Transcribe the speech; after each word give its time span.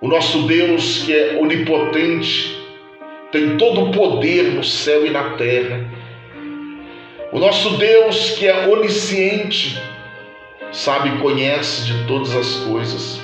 O 0.00 0.06
nosso 0.06 0.42
Deus 0.42 1.02
que 1.04 1.12
é 1.12 1.38
onipotente, 1.40 2.56
tem 3.32 3.56
todo 3.56 3.86
o 3.86 3.90
poder 3.90 4.44
no 4.44 4.62
céu 4.62 5.04
e 5.04 5.10
na 5.10 5.30
terra. 5.30 5.84
O 7.32 7.38
nosso 7.40 7.76
Deus 7.76 8.30
que 8.38 8.46
é 8.46 8.68
onisciente, 8.68 9.76
sabe 10.70 11.08
e 11.08 11.18
conhece 11.18 11.84
de 11.86 12.06
todas 12.06 12.32
as 12.36 12.54
coisas. 12.60 13.20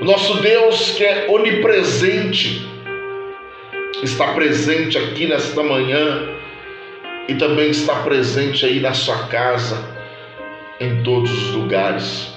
O 0.00 0.04
nosso 0.06 0.40
Deus 0.40 0.92
que 0.92 1.04
é 1.04 1.26
onipresente, 1.28 2.66
está 4.02 4.32
presente 4.32 4.96
aqui 4.96 5.26
nesta 5.26 5.62
manhã 5.62 6.26
e 7.28 7.34
também 7.34 7.68
está 7.68 7.96
presente 7.96 8.64
aí 8.64 8.80
na 8.80 8.94
sua 8.94 9.26
casa, 9.28 9.86
em 10.80 11.02
todos 11.02 11.30
os 11.30 11.54
lugares. 11.54 12.32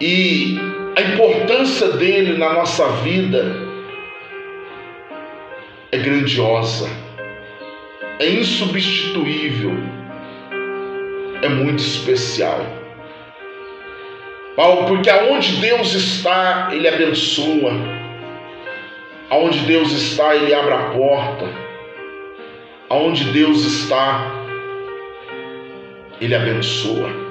E 0.00 0.58
a 0.94 1.00
importância 1.00 1.92
dele 1.92 2.36
na 2.36 2.52
nossa 2.52 2.86
vida 3.02 3.44
é 5.90 5.96
grandiosa, 5.96 6.86
é 8.18 8.28
insubstituível, 8.28 9.72
é 11.40 11.48
muito 11.48 11.78
especial. 11.78 12.60
Porque 14.86 15.08
aonde 15.08 15.56
Deus 15.56 15.94
está, 15.94 16.68
Ele 16.72 16.88
abençoa, 16.88 17.72
aonde 19.30 19.60
Deus 19.60 19.92
está, 19.92 20.36
Ele 20.36 20.52
abre 20.52 20.74
a 20.74 20.90
porta, 20.90 21.48
aonde 22.90 23.24
Deus 23.32 23.64
está, 23.64 24.30
Ele 26.20 26.34
abençoa. 26.34 27.25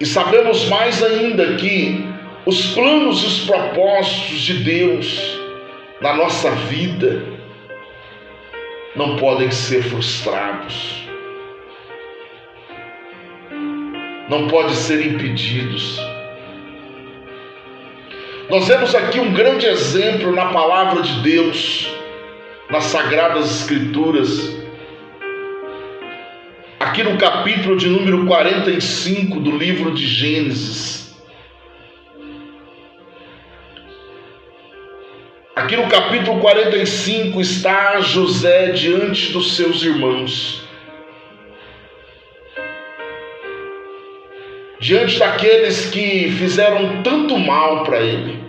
E 0.00 0.06
sabemos 0.06 0.66
mais 0.70 1.02
ainda 1.02 1.56
que 1.56 2.02
os 2.46 2.72
planos 2.72 3.22
e 3.22 3.26
os 3.26 3.40
propósitos 3.40 4.40
de 4.40 4.54
Deus 4.64 5.38
na 6.00 6.14
nossa 6.14 6.50
vida 6.52 7.22
não 8.96 9.18
podem 9.18 9.50
ser 9.50 9.82
frustrados, 9.82 11.06
não 14.30 14.48
podem 14.48 14.74
ser 14.74 15.04
impedidos. 15.04 16.00
Nós 18.48 18.66
vemos 18.68 18.94
aqui 18.94 19.20
um 19.20 19.34
grande 19.34 19.66
exemplo 19.66 20.32
na 20.32 20.46
palavra 20.46 21.02
de 21.02 21.20
Deus, 21.20 21.88
nas 22.70 22.84
Sagradas 22.84 23.60
Escrituras, 23.60 24.56
aqui 26.90 27.04
no 27.04 27.16
capítulo 27.18 27.76
de 27.76 27.88
número 27.88 28.26
45 28.26 29.38
do 29.38 29.56
livro 29.56 29.94
de 29.94 30.04
Gênesis. 30.04 31.14
Aqui 35.54 35.76
no 35.76 35.86
capítulo 35.88 36.40
45 36.40 37.40
está 37.40 38.00
José 38.00 38.72
diante 38.72 39.30
dos 39.30 39.54
seus 39.54 39.84
irmãos. 39.84 40.64
Diante 44.80 45.16
daqueles 45.16 45.86
que 45.90 46.32
fizeram 46.40 47.04
tanto 47.04 47.38
mal 47.38 47.84
para 47.84 48.00
ele. 48.00 48.42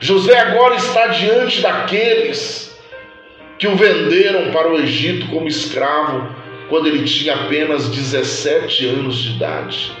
José 0.00 0.36
agora 0.36 0.74
está 0.74 1.06
diante 1.06 1.60
daqueles 1.60 2.71
que 3.62 3.68
o 3.68 3.76
venderam 3.76 4.50
para 4.50 4.72
o 4.72 4.76
Egito 4.76 5.28
como 5.28 5.46
escravo 5.46 6.34
quando 6.68 6.88
ele 6.88 7.04
tinha 7.04 7.32
apenas 7.32 7.88
17 7.90 8.88
anos 8.88 9.22
de 9.22 9.36
idade. 9.36 9.92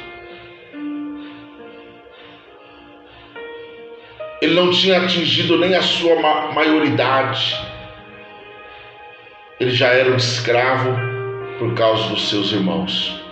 Ele 4.40 4.54
não 4.54 4.72
tinha 4.72 5.00
atingido 5.00 5.56
nem 5.58 5.76
a 5.76 5.80
sua 5.80 6.16
maioridade. 6.52 7.56
Ele 9.60 9.70
já 9.70 9.90
era 9.90 10.10
um 10.10 10.16
escravo 10.16 10.96
por 11.60 11.72
causa 11.74 12.08
dos 12.08 12.30
seus 12.30 12.50
irmãos. 12.50 13.22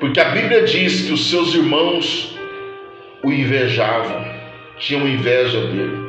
Porque 0.00 0.18
a 0.18 0.30
Bíblia 0.30 0.62
diz 0.62 1.02
que 1.02 1.12
os 1.12 1.28
seus 1.28 1.54
irmãos 1.54 2.38
o 3.22 3.30
invejavam, 3.30 4.24
tinham 4.78 5.06
inveja 5.06 5.60
dele. 5.60 6.03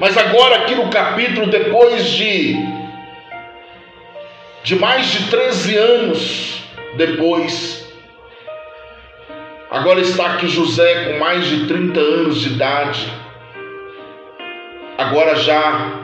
Mas 0.00 0.16
agora 0.16 0.56
aqui 0.56 0.74
no 0.74 0.88
capítulo, 0.88 1.48
depois 1.48 2.08
de, 2.08 2.56
de 4.64 4.74
mais 4.76 5.06
de 5.08 5.28
13 5.28 5.76
anos 5.76 6.62
depois, 6.96 7.86
agora 9.70 10.00
está 10.00 10.32
aqui 10.32 10.48
José 10.48 11.04
com 11.04 11.18
mais 11.18 11.44
de 11.46 11.66
30 11.66 12.00
anos 12.00 12.40
de 12.40 12.54
idade, 12.54 13.12
agora 14.96 15.36
já 15.36 16.00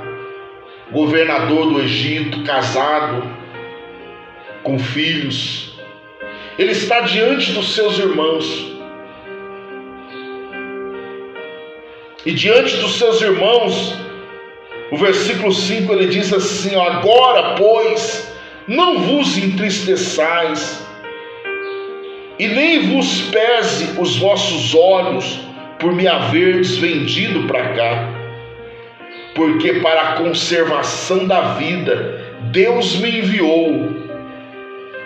governador 0.90 1.72
do 1.72 1.80
Egito, 1.80 2.44
casado, 2.44 3.22
com 4.62 4.78
filhos. 4.78 5.74
Ele 6.58 6.72
está 6.72 7.00
diante 7.00 7.52
dos 7.52 7.74
seus 7.74 7.98
irmãos. 7.98 8.75
E 12.26 12.32
diante 12.32 12.76
dos 12.78 12.98
seus 12.98 13.22
irmãos, 13.22 13.94
o 14.90 14.96
versículo 14.96 15.52
5 15.52 15.92
ele 15.92 16.08
diz 16.08 16.32
assim: 16.32 16.74
Agora, 16.74 17.54
pois, 17.54 18.34
não 18.66 18.98
vos 18.98 19.38
entristeçais, 19.38 20.84
e 22.36 22.48
nem 22.48 22.88
vos 22.90 23.22
pese 23.30 23.96
os 23.96 24.16
vossos 24.16 24.74
olhos 24.74 25.38
por 25.78 25.92
me 25.92 26.08
haverdes 26.08 26.76
vendido 26.78 27.46
para 27.46 27.74
cá, 27.74 28.08
porque 29.36 29.74
para 29.74 30.00
a 30.00 30.12
conservação 30.14 31.28
da 31.28 31.54
vida 31.54 32.34
Deus 32.50 32.96
me 32.96 33.20
enviou 33.20 33.94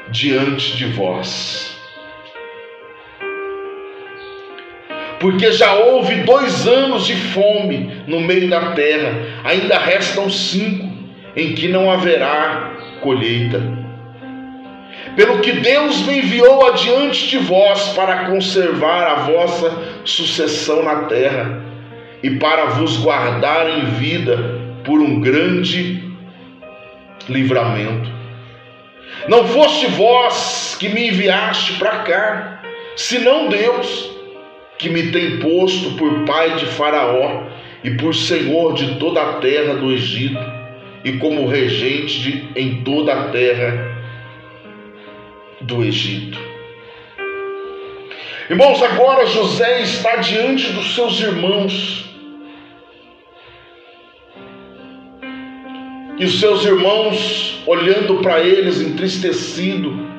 diante 0.09 0.75
de 0.75 0.87
vós. 0.87 1.80
Porque 5.21 5.53
já 5.53 5.75
houve 5.75 6.23
dois 6.23 6.67
anos 6.67 7.07
de 7.07 7.15
fome 7.15 8.03
no 8.07 8.21
meio 8.21 8.49
da 8.49 8.73
terra, 8.73 9.15
ainda 9.45 9.79
restam 9.79 10.31
cinco 10.31 10.91
em 11.37 11.55
que 11.55 11.69
não 11.69 11.91
haverá 11.91 12.73
colheita. 13.03 13.61
Pelo 15.15 15.41
que 15.41 15.53
Deus 15.53 16.01
me 16.07 16.21
enviou 16.21 16.67
adiante 16.67 17.29
de 17.29 17.37
vós 17.37 17.89
para 17.89 18.25
conservar 18.25 19.07
a 19.07 19.15
vossa 19.17 19.71
sucessão 20.07 20.83
na 20.83 21.03
terra 21.03 21.63
e 22.23 22.31
para 22.31 22.67
vos 22.67 22.97
guardar 22.97 23.69
em 23.69 23.85
vida 23.91 24.39
por 24.85 25.01
um 25.01 25.21
grande 25.21 26.03
livramento. 27.29 28.11
Não 29.29 29.47
foste 29.47 29.87
vós 29.87 30.77
que 30.81 30.89
me 30.89 31.09
enviaste 31.09 31.75
para 31.75 31.99
cá, 31.99 32.63
senão 32.97 33.49
Deus 33.49 34.20
que 34.81 34.89
me 34.89 35.13
tem 35.13 35.39
posto 35.39 35.91
por 35.93 36.25
pai 36.25 36.57
de 36.57 36.65
Faraó 36.65 37.43
e 37.85 37.91
por 37.91 38.15
senhor 38.15 38.73
de 38.73 38.97
toda 38.97 39.21
a 39.21 39.33
terra 39.35 39.75
do 39.75 39.93
Egito 39.93 40.41
e 41.05 41.13
como 41.19 41.47
regente 41.47 42.21
de, 42.21 42.49
em 42.57 42.83
toda 42.83 43.13
a 43.13 43.25
terra 43.29 43.95
do 45.61 45.85
Egito. 45.85 46.39
Irmãos, 48.49 48.83
agora 48.83 49.27
José 49.27 49.83
está 49.83 50.17
diante 50.17 50.73
dos 50.73 50.95
seus 50.95 51.21
irmãos. 51.21 52.07
E 56.19 56.25
os 56.25 56.41
seus 56.41 56.65
irmãos 56.65 57.63
olhando 57.67 58.17
para 58.17 58.41
eles 58.41 58.81
entristecido, 58.81 60.10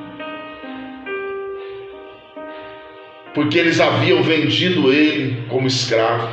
porque 3.34 3.58
eles 3.58 3.80
haviam 3.80 4.22
vendido 4.24 4.92
ele 4.92 5.46
como 5.48 5.68
escravo. 5.68 6.28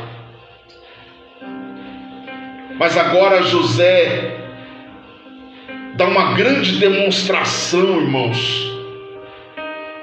Mas 2.79 2.97
agora 2.97 3.43
José 3.43 4.37
dá 5.95 6.07
uma 6.07 6.35
grande 6.35 6.79
demonstração, 6.79 8.01
irmãos, 8.01 8.73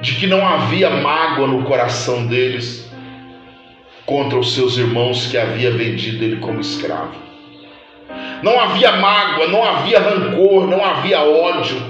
de 0.01 0.15
que 0.15 0.27
não 0.27 0.45
havia 0.45 0.89
mágoa 0.89 1.47
no 1.47 1.63
coração 1.63 2.27
deles 2.27 2.91
contra 4.05 4.37
os 4.37 4.53
seus 4.53 4.77
irmãos 4.77 5.27
que 5.27 5.37
havia 5.37 5.71
vendido 5.71 6.23
ele 6.23 6.37
como 6.37 6.59
escravo. 6.59 7.15
Não 8.43 8.59
havia 8.59 8.91
mágoa, 8.97 9.47
não 9.47 9.63
havia 9.63 9.99
rancor, 9.99 10.67
não 10.67 10.83
havia 10.83 11.21
ódio. 11.21 11.81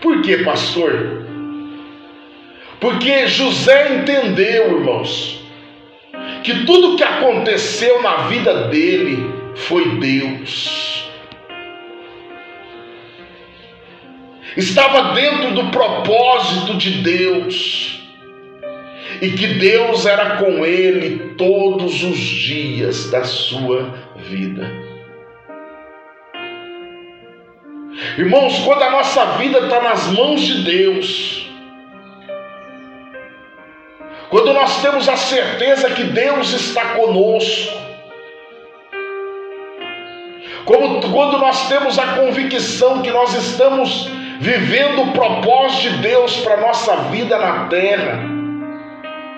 Por 0.00 0.22
que, 0.22 0.38
pastor? 0.38 1.29
Porque 2.80 3.26
José 3.26 3.96
entendeu, 3.96 4.78
irmãos, 4.78 5.42
que 6.42 6.64
tudo 6.64 6.96
que 6.96 7.04
aconteceu 7.04 8.02
na 8.02 8.28
vida 8.28 8.68
dele 8.68 9.30
foi 9.54 9.96
Deus. 9.96 11.00
estava 14.56 15.14
dentro 15.14 15.52
do 15.52 15.70
propósito 15.70 16.74
de 16.76 17.02
Deus, 17.02 18.00
e 19.20 19.30
que 19.30 19.46
Deus 19.46 20.06
era 20.06 20.36
com 20.36 20.64
ele 20.64 21.34
todos 21.36 22.02
os 22.02 22.18
dias 22.18 23.10
da 23.10 23.22
sua 23.24 23.94
vida. 24.16 24.70
Irmãos, 28.16 28.58
quando 28.60 28.82
a 28.82 28.90
nossa 28.90 29.24
vida 29.36 29.58
está 29.60 29.82
nas 29.82 30.06
mãos 30.08 30.40
de 30.40 30.62
Deus, 30.64 31.49
quando 34.30 34.52
nós 34.52 34.80
temos 34.80 35.08
a 35.08 35.16
certeza 35.16 35.90
que 35.90 36.04
Deus 36.04 36.52
está 36.52 36.94
conosco, 36.94 37.76
como, 40.64 41.00
quando 41.00 41.38
nós 41.38 41.68
temos 41.68 41.98
a 41.98 42.14
convicção 42.14 43.02
que 43.02 43.10
nós 43.10 43.34
estamos 43.34 44.08
vivendo 44.38 45.02
o 45.02 45.12
propósito 45.12 45.94
de 45.94 45.98
Deus 45.98 46.36
para 46.38 46.60
nossa 46.60 46.96
vida 47.10 47.36
na 47.38 47.66
terra, 47.66 48.20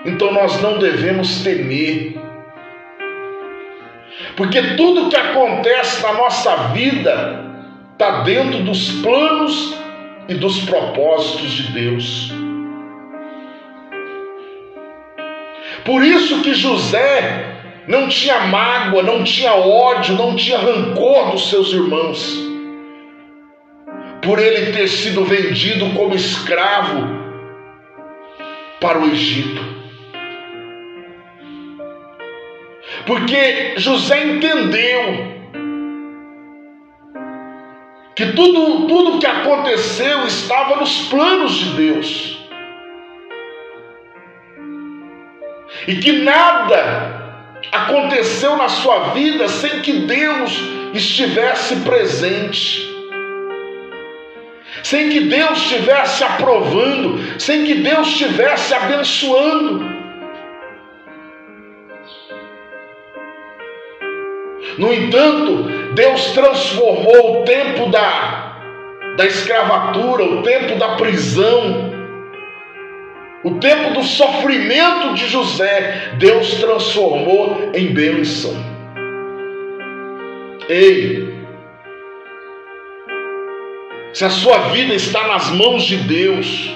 então 0.05 0.31
nós 0.31 0.61
não 0.61 0.77
devemos 0.77 1.43
temer, 1.43 2.15
porque 4.35 4.75
tudo 4.75 5.09
que 5.09 5.15
acontece 5.15 6.03
na 6.03 6.13
nossa 6.13 6.55
vida 6.67 7.43
está 7.93 8.21
dentro 8.21 8.59
dos 8.59 8.91
planos 9.01 9.75
e 10.27 10.35
dos 10.35 10.59
propósitos 10.61 11.51
de 11.51 11.71
Deus. 11.71 12.42
Por 15.85 16.03
isso 16.03 16.41
que 16.41 16.53
José 16.53 17.53
não 17.87 18.07
tinha 18.07 18.47
mágoa, 18.47 19.03
não 19.03 19.23
tinha 19.23 19.53
ódio, 19.53 20.15
não 20.15 20.35
tinha 20.35 20.57
rancor 20.57 21.31
dos 21.31 21.49
seus 21.49 21.73
irmãos, 21.73 22.39
por 24.21 24.39
ele 24.39 24.71
ter 24.71 24.87
sido 24.87 25.25
vendido 25.25 25.89
como 25.89 26.15
escravo 26.15 27.23
para 28.79 28.99
o 28.99 29.05
Egito. 29.07 29.61
Porque 33.05 33.73
José 33.77 34.25
entendeu 34.25 35.33
que 38.15 38.27
tudo, 38.27 38.87
tudo 38.87 39.19
que 39.19 39.25
aconteceu 39.25 40.25
estava 40.25 40.77
nos 40.77 41.07
planos 41.07 41.55
de 41.55 41.65
Deus. 41.75 42.42
E 45.87 45.95
que 45.95 46.11
nada 46.23 47.23
aconteceu 47.71 48.55
na 48.55 48.69
sua 48.69 49.09
vida 49.09 49.47
sem 49.47 49.81
que 49.81 49.93
Deus 49.93 50.51
estivesse 50.93 51.77
presente, 51.77 52.93
sem 54.83 55.09
que 55.09 55.21
Deus 55.21 55.57
estivesse 55.59 56.23
aprovando, 56.23 57.39
sem 57.39 57.65
que 57.65 57.75
Deus 57.75 58.07
estivesse 58.09 58.73
abençoando. 58.73 60.03
No 64.77 64.93
entanto, 64.93 65.63
Deus 65.93 66.31
transformou 66.31 67.41
o 67.41 67.45
tempo 67.45 67.89
da, 67.89 68.57
da 69.17 69.25
escravatura, 69.25 70.23
o 70.23 70.41
tempo 70.41 70.75
da 70.75 70.95
prisão, 70.95 71.82
o 73.43 73.55
tempo 73.59 73.93
do 73.93 74.03
sofrimento 74.03 75.13
de 75.15 75.27
José, 75.27 76.13
Deus 76.17 76.55
transformou 76.55 77.71
em 77.73 77.87
bênção. 77.93 78.53
Ei, 80.69 81.33
se 84.13 84.23
a 84.23 84.29
sua 84.29 84.69
vida 84.69 84.93
está 84.93 85.27
nas 85.27 85.49
mãos 85.49 85.83
de 85.83 85.97
Deus, 85.97 86.71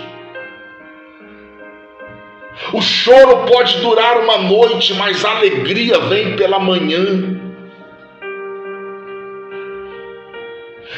o 2.73 2.81
choro 2.81 3.45
pode 3.45 3.77
durar 3.77 4.19
uma 4.19 4.39
noite, 4.39 4.93
mas 4.95 5.23
a 5.23 5.37
alegria 5.37 5.99
vem 5.99 6.35
pela 6.35 6.59
manhã. 6.59 7.36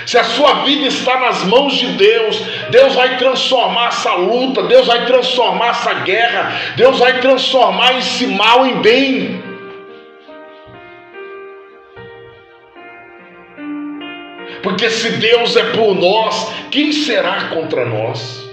Se 0.09 0.17
a 0.17 0.23
sua 0.23 0.63
vida 0.63 0.87
está 0.87 1.19
nas 1.19 1.43
mãos 1.43 1.75
de 1.75 1.85
Deus, 1.89 2.41
Deus 2.71 2.95
vai 2.95 3.19
transformar 3.19 3.89
essa 3.89 4.15
luta, 4.15 4.63
Deus 4.63 4.87
vai 4.87 5.05
transformar 5.05 5.67
essa 5.67 5.93
guerra, 5.93 6.51
Deus 6.75 6.97
vai 6.97 7.19
transformar 7.19 7.95
esse 7.99 8.25
mal 8.25 8.65
em 8.65 8.81
bem. 8.81 9.43
Porque 14.63 14.89
se 14.89 15.11
Deus 15.11 15.55
é 15.55 15.65
por 15.73 15.93
nós, 15.93 16.55
quem 16.71 16.91
será 16.91 17.49
contra 17.53 17.85
nós? 17.85 18.49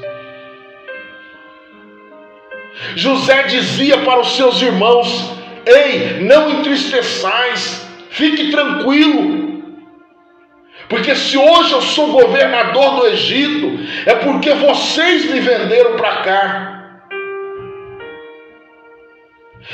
José 2.96 3.44
dizia 3.44 3.96
para 4.02 4.20
os 4.20 4.36
seus 4.36 4.60
irmãos: 4.60 5.32
Ei, 5.64 6.20
não 6.20 6.50
entristeçais, 6.50 7.88
fique 8.10 8.50
tranquilo, 8.50 9.55
porque 10.88 11.14
se 11.16 11.36
hoje 11.36 11.72
eu 11.72 11.82
sou 11.82 12.12
governador 12.12 12.96
do 12.96 13.06
Egito, 13.08 13.78
é 14.06 14.14
porque 14.14 14.52
vocês 14.54 15.30
me 15.30 15.40
venderam 15.40 15.96
para 15.96 16.16
cá. 16.22 16.76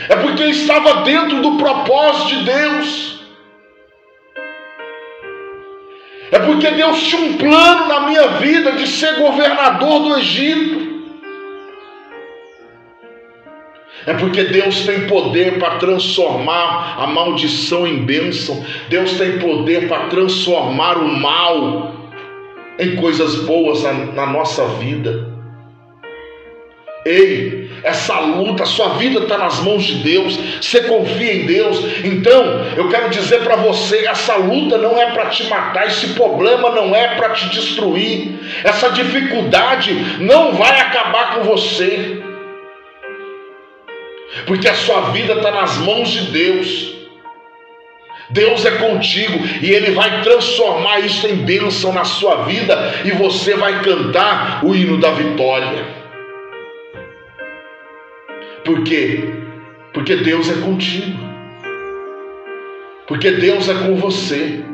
É 0.09 0.17
porque 0.17 0.45
estava 0.45 1.03
dentro 1.03 1.43
do 1.43 1.59
propósito 1.59 2.37
de 2.37 2.45
Deus. 2.45 3.21
É 6.31 6.39
porque 6.39 6.71
Deus 6.71 7.03
tinha 7.03 7.21
um 7.21 7.37
plano 7.37 7.89
na 7.89 8.01
minha 8.01 8.29
vida 8.29 8.73
de 8.73 8.87
ser 8.87 9.17
governador 9.17 10.01
do 10.01 10.19
Egito. 10.19 10.82
É 14.07 14.15
porque 14.15 14.45
Deus 14.45 14.81
tem 14.81 15.07
poder 15.07 15.59
para 15.59 15.77
transformar 15.77 16.97
a 16.99 17.07
maldição 17.07 17.87
em 17.87 17.99
bênção. 17.99 18.65
Deus 18.89 19.13
tem 19.13 19.39
poder 19.39 19.89
para 19.89 20.07
transformar 20.07 20.99
o 20.99 21.09
mal 21.09 21.95
em 22.79 22.97
coisas 22.97 23.37
boas 23.45 23.83
na, 23.83 23.93
na 23.93 24.27
nossa 24.27 24.67
vida. 24.79 25.31
Ei, 27.05 27.69
essa 27.83 28.21
luta, 28.21 28.65
sua 28.65 28.91
vida 28.91 29.21
está 29.21 29.37
nas 29.37 29.59
mãos 29.61 29.83
de 29.83 29.95
Deus, 29.95 30.39
você 30.61 30.83
confia 30.83 31.35
em 31.35 31.47
Deus. 31.47 31.79
Então, 32.05 32.65
eu 32.77 32.89
quero 32.89 33.11
dizer 33.11 33.41
para 33.43 33.57
você: 33.57 34.07
essa 34.07 34.37
luta 34.37 34.79
não 34.79 34.97
é 34.97 35.07
para 35.11 35.27
te 35.27 35.45
matar, 35.49 35.89
esse 35.89 36.09
problema 36.11 36.71
não 36.71 36.95
é 36.95 37.17
para 37.17 37.31
te 37.31 37.49
destruir, 37.49 38.39
essa 38.63 38.91
dificuldade 38.91 39.93
não 40.21 40.53
vai 40.55 40.81
acabar 40.81 41.35
com 41.35 41.43
você 41.43 42.22
porque 44.47 44.69
a 44.69 44.75
sua 44.75 45.11
vida 45.11 45.35
está 45.35 45.51
nas 45.51 45.79
mãos 45.79 46.11
de 46.11 46.31
Deus. 46.31 46.93
Deus 48.31 48.65
é 48.65 48.71
contigo 48.73 49.39
e 49.61 49.71
Ele 49.71 49.91
vai 49.93 50.23
transformar 50.23 51.01
isso 51.01 51.27
em 51.27 51.37
bênção 51.37 51.93
na 51.93 52.05
sua 52.05 52.45
vida 52.45 52.95
e 53.05 53.11
você 53.11 53.55
vai 53.55 53.83
cantar 53.83 54.65
o 54.65 54.75
hino 54.75 54.99
da 54.99 55.11
vitória. 55.11 55.85
Por 58.65 58.83
quê? 58.85 59.25
Porque 59.93 60.17
Deus 60.17 60.49
é 60.49 60.63
contigo, 60.63 61.19
porque 63.07 63.33
Deus 63.33 63.69
é 63.69 63.75
com 63.75 63.97
você 63.97 64.65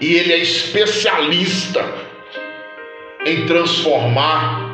e 0.00 0.14
Ele 0.14 0.32
é 0.32 0.38
especialista 0.38 1.84
em 3.26 3.46
transformar 3.46 4.67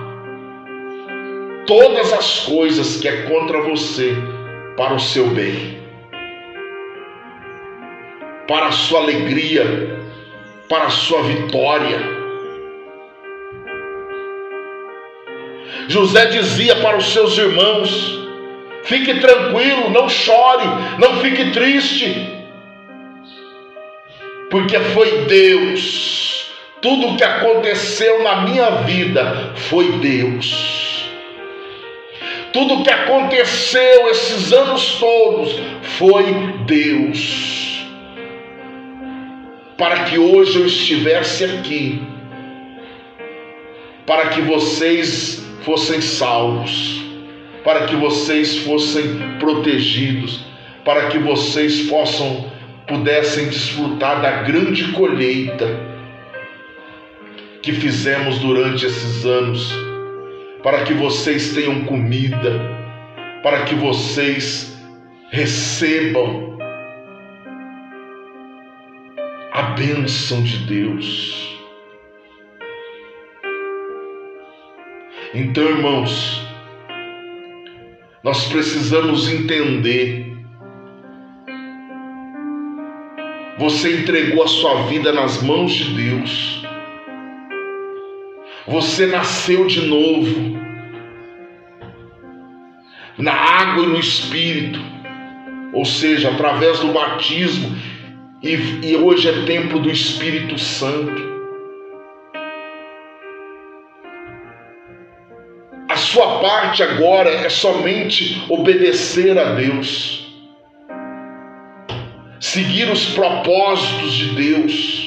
todas 1.66 2.12
as 2.12 2.40
coisas 2.40 2.96
que 3.00 3.08
é 3.08 3.22
contra 3.22 3.60
você 3.62 4.14
para 4.76 4.94
o 4.94 5.00
seu 5.00 5.28
bem, 5.28 5.78
para 8.46 8.66
a 8.66 8.72
sua 8.72 9.00
alegria, 9.00 9.98
para 10.68 10.84
a 10.84 10.90
sua 10.90 11.22
vitória. 11.22 12.14
José 15.88 16.26
dizia 16.26 16.76
para 16.76 16.96
os 16.96 17.12
seus 17.12 17.36
irmãos: 17.38 18.28
fique 18.84 19.14
tranquilo, 19.20 19.90
não 19.90 20.08
chore, 20.08 20.66
não 20.98 21.20
fique 21.20 21.50
triste, 21.50 22.28
porque 24.50 24.78
foi 24.78 25.24
Deus. 25.26 26.52
Tudo 26.80 27.16
que 27.16 27.24
aconteceu 27.24 28.22
na 28.22 28.42
minha 28.42 28.70
vida 28.82 29.52
foi 29.56 29.90
Deus. 29.92 30.83
Tudo 32.54 32.84
que 32.84 32.90
aconteceu 32.90 34.08
esses 34.10 34.52
anos 34.52 34.94
todos 35.00 35.58
foi 35.98 36.22
Deus. 36.64 37.84
Para 39.76 40.04
que 40.04 40.16
hoje 40.20 40.60
eu 40.60 40.66
estivesse 40.66 41.44
aqui, 41.44 42.00
para 44.06 44.28
que 44.28 44.40
vocês 44.42 45.44
fossem 45.62 46.00
salvos, 46.00 47.02
para 47.64 47.86
que 47.86 47.96
vocês 47.96 48.58
fossem 48.58 49.02
protegidos, 49.40 50.44
para 50.84 51.08
que 51.08 51.18
vocês 51.18 51.88
possam 51.88 52.52
pudessem 52.86 53.48
desfrutar 53.48 54.22
da 54.22 54.30
grande 54.42 54.92
colheita 54.92 55.66
que 57.60 57.72
fizemos 57.72 58.38
durante 58.38 58.86
esses 58.86 59.26
anos, 59.26 59.74
para 60.64 60.82
que 60.84 60.94
vocês 60.94 61.54
tenham 61.54 61.84
comida, 61.84 62.58
para 63.42 63.66
que 63.66 63.74
vocês 63.74 64.74
recebam 65.30 66.56
a 69.52 69.62
bênção 69.76 70.42
de 70.42 70.56
Deus. 70.64 71.60
Então, 75.34 75.64
irmãos, 75.64 76.42
nós 78.22 78.48
precisamos 78.48 79.28
entender. 79.28 80.32
Você 83.58 84.00
entregou 84.00 84.42
a 84.42 84.48
sua 84.48 84.86
vida 84.86 85.12
nas 85.12 85.42
mãos 85.42 85.74
de 85.74 85.92
Deus. 85.92 86.63
Você 88.66 89.06
nasceu 89.06 89.66
de 89.66 89.86
novo. 89.86 90.58
Na 93.18 93.32
água 93.32 93.84
e 93.84 93.86
no 93.86 93.98
Espírito. 93.98 94.80
Ou 95.72 95.84
seja, 95.84 96.30
através 96.30 96.80
do 96.80 96.92
batismo. 96.92 97.76
E, 98.42 98.54
e 98.82 98.96
hoje 98.96 99.28
é 99.28 99.44
templo 99.44 99.78
do 99.80 99.90
Espírito 99.90 100.58
Santo. 100.58 101.34
A 105.88 105.96
sua 105.96 106.40
parte 106.40 106.82
agora 106.82 107.30
é 107.30 107.48
somente 107.48 108.44
obedecer 108.48 109.38
a 109.38 109.52
Deus, 109.52 110.28
seguir 112.40 112.90
os 112.90 113.06
propósitos 113.10 114.12
de 114.12 114.34
Deus, 114.34 115.03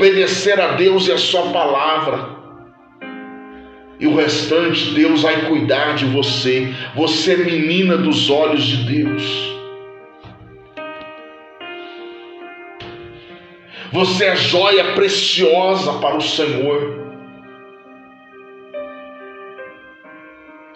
obedecer 0.00 0.58
a 0.58 0.68
Deus 0.68 1.06
e 1.08 1.12
a 1.12 1.18
Sua 1.18 1.52
palavra. 1.52 2.40
E 3.98 4.06
o 4.06 4.16
restante, 4.16 4.94
Deus 4.94 5.20
vai 5.20 5.44
cuidar 5.44 5.94
de 5.94 6.06
você. 6.06 6.72
Você 6.96 7.34
é 7.34 7.36
menina 7.36 7.98
dos 7.98 8.30
olhos 8.30 8.64
de 8.64 8.76
Deus. 8.84 9.50
Você 13.92 14.24
é 14.24 14.36
joia 14.36 14.94
preciosa 14.94 15.92
para 15.98 16.16
o 16.16 16.22
Senhor. 16.22 16.98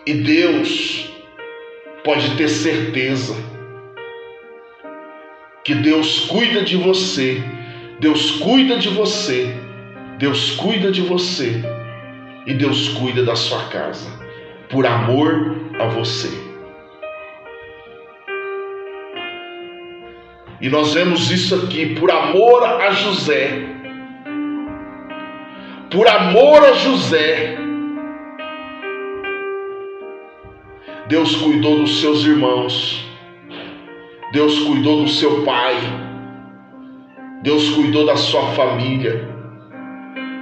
E 0.07 0.13
Deus 0.13 1.11
pode 2.05 2.37
ter 2.37 2.49
certeza 2.49 3.35
que 5.65 5.75
Deus 5.77 6.27
cuida 6.27 6.61
de 6.61 6.77
você, 6.77 7.43
Deus 8.05 8.33
cuida 8.33 8.77
de 8.77 8.91
você, 8.91 9.57
Deus 10.19 10.51
cuida 10.57 10.93
de 10.93 11.01
você 11.01 11.63
e 12.47 12.53
Deus 12.53 12.91
cuida 12.91 13.25
da 13.25 13.35
sua 13.35 13.65
casa, 13.69 14.11
por 14.69 14.85
amor 14.85 15.57
a 15.81 15.87
você. 15.87 16.29
E 20.61 20.69
nós 20.69 20.93
vemos 20.93 21.31
isso 21.31 21.55
aqui, 21.55 21.95
por 21.95 22.11
amor 22.11 22.63
a 22.63 22.91
José. 22.91 23.65
Por 25.91 26.07
amor 26.07 26.63
a 26.63 26.73
José, 26.75 27.57
Deus 31.09 31.37
cuidou 31.37 31.79
dos 31.79 32.03
seus 32.03 32.23
irmãos. 32.23 33.03
Deus 34.31 34.59
cuidou 34.59 35.05
do 35.05 35.09
seu 35.09 35.43
pai. 35.43 36.04
Deus 37.45 37.69
cuidou 37.75 38.07
da 38.07 38.17
sua 38.17 38.53
família. 38.53 39.29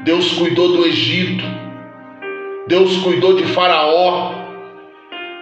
Deus 0.04 0.34
cuidou 0.34 0.68
do 0.68 0.86
Egito. 0.86 1.42
Deus 2.68 2.98
cuidou 2.98 3.34
de 3.34 3.44
Faraó. 3.46 4.32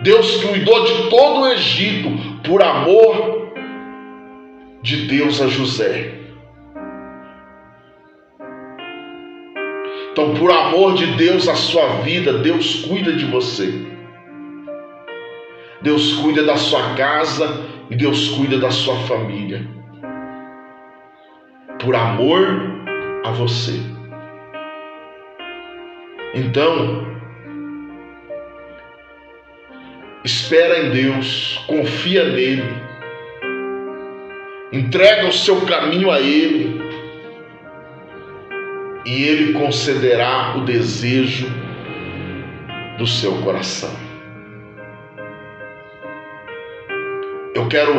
Deus 0.01 0.43
cuidou 0.43 0.85
de 0.87 1.11
todo 1.11 1.41
o 1.41 1.49
Egito 1.49 2.09
por 2.49 2.63
amor 2.63 3.53
de 4.81 5.07
Deus 5.07 5.43
a 5.43 5.49
José. 5.49 6.15
Então, 10.13 10.33
por 10.37 10.51
amor 10.51 10.95
de 10.95 11.09
Deus 11.09 11.47
à 11.47 11.55
sua 11.55 11.89
vida, 11.97 12.39
Deus 12.39 12.87
cuida 12.87 13.13
de 13.13 13.27
você. 13.27 13.71
Deus 15.83 16.15
cuida 16.15 16.43
da 16.43 16.57
sua 16.57 16.95
casa 16.95 17.67
e 17.91 17.97
Deus 17.97 18.31
cuida 18.31 18.57
da 18.57 18.71
sua 18.71 18.97
família. 19.01 19.80
Por 21.81 21.95
amor 21.95 22.47
a 23.25 23.31
você. 23.31 23.81
Então, 26.35 27.07
espera 30.23 30.79
em 30.79 30.91
Deus, 30.91 31.65
confia 31.67 32.25
nele, 32.25 32.63
entrega 34.71 35.27
o 35.27 35.33
seu 35.33 35.63
caminho 35.63 36.11
a 36.11 36.21
Ele, 36.21 36.81
e 39.07 39.25
Ele 39.25 39.53
concederá 39.55 40.57
o 40.57 40.65
desejo 40.65 41.49
do 42.99 43.07
seu 43.07 43.41
coração. 43.43 43.91
Eu 47.55 47.67
quero 47.69 47.93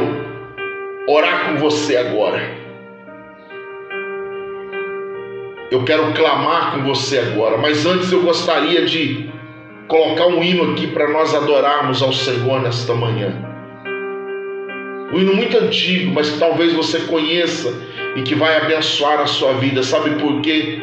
orar 1.08 1.48
com 1.48 1.58
você 1.58 1.98
agora. 1.98 2.61
Eu 5.72 5.86
quero 5.86 6.12
clamar 6.12 6.74
com 6.74 6.84
você 6.84 7.18
agora, 7.20 7.58
mas 7.58 7.86
antes 7.86 8.12
eu 8.12 8.22
gostaria 8.24 8.86
de 8.86 9.30
colocar 9.88 10.28
um 10.28 10.44
hino 10.44 10.74
aqui 10.74 10.88
para 10.88 11.10
nós 11.10 11.34
adorarmos 11.34 12.04
ao 12.04 12.12
Senhor 12.12 12.62
nesta 12.62 12.94
manhã. 12.94 13.34
Um 15.14 15.20
hino 15.20 15.34
muito 15.34 15.58
antigo, 15.58 16.14
mas 16.14 16.30
que 16.30 16.40
talvez 16.40 16.74
você 16.74 17.00
conheça 17.00 17.74
e 18.18 18.22
que 18.22 18.36
vai 18.36 18.58
abençoar 18.58 19.22
a 19.22 19.26
sua 19.28 19.54
vida. 19.54 19.82
Sabe 19.82 20.10
por 20.20 20.42
quê? 20.42 20.82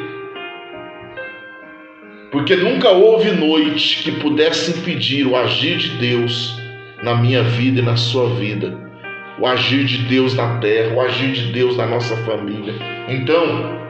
Porque 2.32 2.56
nunca 2.56 2.88
houve 2.88 3.30
noite 3.32 4.02
que 4.02 4.12
pudesse 4.12 4.70
impedir 4.70 5.26
o 5.26 5.36
agir 5.36 5.76
de 5.76 5.90
Deus 5.98 6.58
na 7.02 7.14
minha 7.14 7.42
vida 7.42 7.80
e 7.80 7.84
na 7.84 7.96
sua 7.98 8.30
vida. 8.36 8.74
O 9.38 9.46
agir 9.46 9.84
de 9.84 9.98
Deus 10.04 10.34
na 10.34 10.58
terra, 10.60 10.94
o 10.94 11.00
agir 11.02 11.32
de 11.32 11.52
Deus 11.52 11.76
na 11.76 11.86
nossa 11.86 12.16
família. 12.24 12.74
Então, 13.06 13.87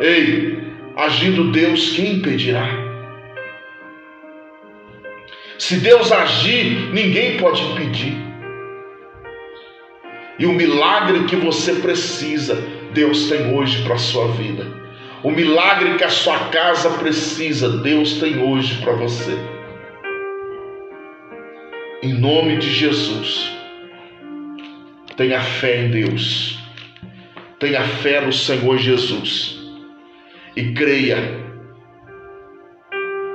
ei, 0.00 0.58
agindo 0.96 1.50
Deus, 1.50 1.90
quem 1.90 2.14
impedirá? 2.14 2.86
Se 5.58 5.76
Deus 5.76 6.12
agir, 6.12 6.92
ninguém 6.92 7.38
pode 7.38 7.62
impedir. 7.62 8.14
E 10.38 10.44
o 10.44 10.52
milagre 10.52 11.24
que 11.24 11.36
você 11.36 11.74
precisa, 11.76 12.62
Deus 12.92 13.28
tem 13.28 13.54
hoje 13.54 13.82
para 13.82 13.94
a 13.94 13.98
sua 13.98 14.28
vida. 14.28 14.66
O 15.22 15.30
milagre 15.30 15.96
que 15.96 16.04
a 16.04 16.10
sua 16.10 16.38
casa 16.50 16.90
precisa, 16.98 17.78
Deus 17.78 18.20
tem 18.20 18.38
hoje 18.38 18.80
para 18.82 18.92
você. 18.92 19.36
Em 22.02 22.12
nome 22.12 22.58
de 22.58 22.70
Jesus. 22.70 23.50
Tenha 25.16 25.40
fé 25.40 25.84
em 25.84 25.90
Deus. 25.90 26.58
Tenha 27.58 27.82
fé 27.82 28.20
no 28.20 28.32
Senhor 28.32 28.76
Jesus. 28.76 29.55
E 30.56 30.72
creia 30.72 31.16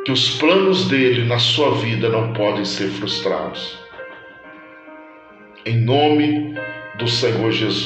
que 0.04 0.12
os 0.12 0.40
planos 0.40 0.88
dele 0.90 1.24
na 1.26 1.38
sua 1.38 1.76
vida 1.76 2.10
não 2.10 2.34
podem 2.34 2.66
ser 2.66 2.88
frustrados. 2.88 3.80
Em 5.64 5.78
nome 5.78 6.56
do 6.98 7.08
Senhor 7.08 7.52
Jesus. 7.52 7.80